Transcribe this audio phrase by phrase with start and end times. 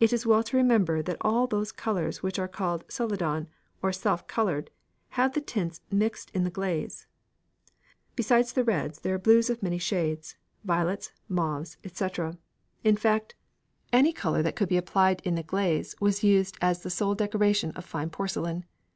[0.00, 3.46] It is well to remember that all those colours which are called Celadon,
[3.80, 4.70] or self coloured,
[5.10, 7.06] have the tints mixed in the glaze.
[8.16, 12.08] Besides the reds, there are blues of many shades, violets, mauves, &c.
[12.82, 13.36] in fact,
[13.92, 17.70] any colour that could be applied in the glaze was used as the sole decoration
[17.76, 18.64] of fine porcelain.